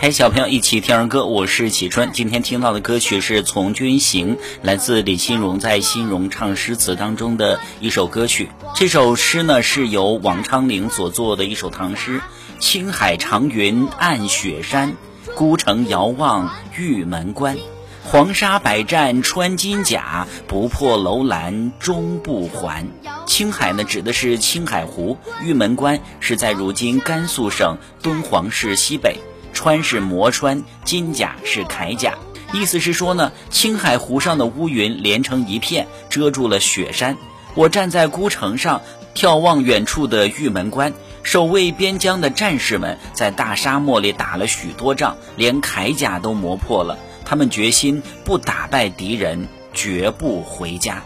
[0.00, 2.10] 陪小朋友一起听儿歌，我是启春。
[2.12, 8.48] 今天听到的歌曲是《从军行》，来自李新荣在《新荣唱诗词》当中的一首歌曲。
[8.76, 12.20] 这首诗呢是由王昌龄所作的一首唐诗
[12.60, 14.94] ：“青海长云暗雪山，
[15.34, 17.56] 孤城遥望玉门关。
[18.04, 22.86] 黄沙百战穿金甲，不破楼兰终不还。”
[23.26, 29.16] 青海呢指的是青海湖，玉门关是在如今甘肃省敦煌市西北。
[29.58, 32.14] 川是磨川，金甲是铠甲，
[32.52, 37.16] 意思是说呢，青海湖上的乌云连成一片，遮住了雪山。
[37.56, 38.82] 我站在孤城上，
[39.16, 46.96] 眺望远处的玉门关，守卫边疆的战士们在大沙漠里打了许多仗，连铠甲都磨破了。
[47.24, 51.02] 他们决心不打败敌人，绝不回家。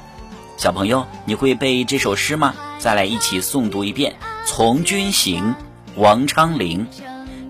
[0.59, 2.55] 小朋友，你会背这首诗吗？
[2.79, 4.13] 再来一起诵读一遍
[4.47, 5.43] 《从军行》，
[5.97, 6.87] 王昌龄。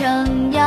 [0.00, 0.59] 成阳。